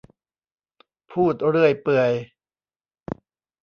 [1.11, 2.11] พูดเรื่อยเปื่อย